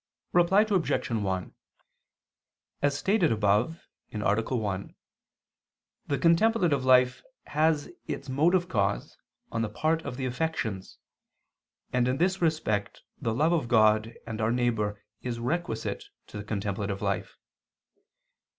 [0.33, 1.11] Reply Obj.
[1.11, 1.53] 1:
[2.81, 4.17] As stated above (A.
[4.55, 4.95] 1),
[6.07, 9.15] the contemplative life has its motive cause
[9.51, 10.97] on the part of the affections,
[11.93, 16.43] and in this respect the love of God and our neighbor is requisite to the
[16.43, 17.37] contemplative life.